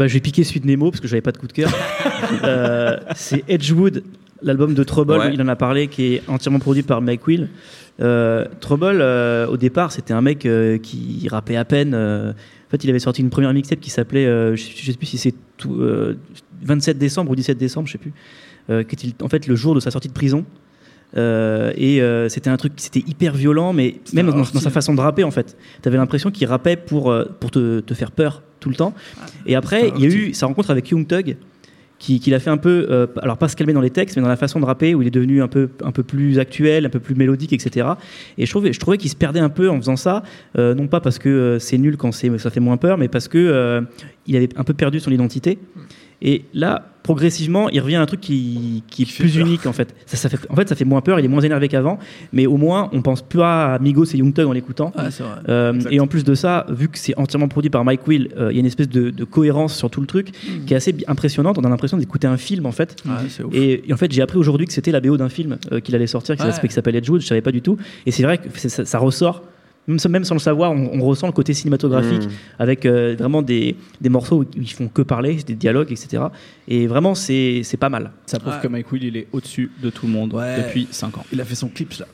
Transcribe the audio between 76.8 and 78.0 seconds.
vraiment, c'est c'est pas